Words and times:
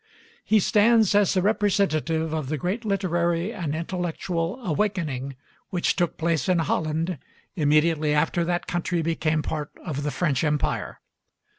He 0.43 0.59
stands 0.59 1.13
as 1.13 1.35
the 1.35 1.43
representative 1.43 2.33
of 2.33 2.49
the 2.49 2.57
great 2.57 2.83
literary 2.83 3.53
and 3.53 3.75
intellectual 3.75 4.59
awakening 4.65 5.35
which 5.69 5.95
took 5.95 6.17
place 6.17 6.49
in 6.49 6.57
Holland 6.57 7.19
immediately 7.55 8.11
after 8.11 8.43
that 8.45 8.65
country 8.65 9.03
became 9.03 9.43
part 9.43 9.69
of 9.85 10.01
the 10.01 10.09
French 10.09 10.43
empire. 10.43 11.01